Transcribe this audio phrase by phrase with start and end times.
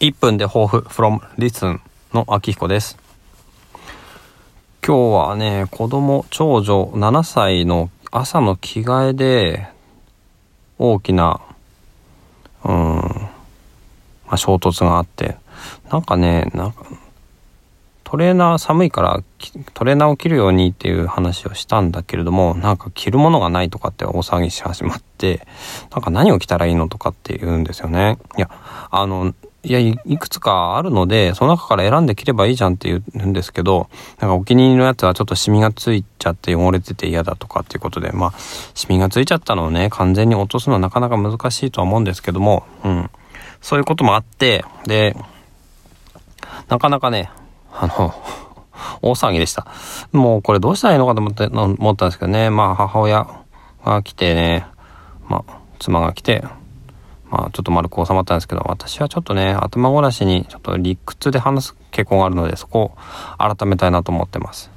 [0.00, 1.80] 1分で抱負 from listen
[2.14, 2.96] の秋彦です。
[4.86, 9.66] 今日はね、子供、長女7歳の朝の着替えで
[10.78, 11.40] 大きな、
[12.64, 13.00] うん、ま
[14.28, 15.36] あ、衝突があって、
[15.90, 16.86] なんかね、なんか、
[18.04, 19.20] トレーナー寒いから
[19.74, 25.44] トレーナーを着るようにっていう話をしたんだけれども、なんか着るものがないとかって大騒ぎし始まって、
[25.90, 28.16] なんか何を着たらいいのとかって言うんですよね。
[28.38, 28.48] いや、
[28.92, 33.88] あの、いやい、くつかあるので、その中から選んで着ればいいじゃんって言うんですけど、
[34.20, 38.34] なんかお気に入りのやつはちょっとシミがついちゃって汚れてて嫌だとかっていうことで、まあ、
[38.74, 43.10] シミがついちゃったのをね、完全に落とすのはなかなか難しいとは思うんですけども、うん。
[43.60, 45.16] そういうこともあって、で、
[46.68, 47.30] なかなかね、
[47.72, 48.14] あの、
[49.02, 49.66] 大騒ぎでした。
[50.12, 53.26] もうこれどうしたらいいのかと思って、思ったんですけどね、まあ母親
[53.84, 54.66] が来てね、
[55.28, 56.44] まあ妻が来て、
[57.30, 62.98] まあちょっと丸く収まったんですけど、私はちょっとね、頭ごなしにちょっと理屈で話す傾向があるので、そこを
[63.38, 64.70] 改めたいなと思ってます。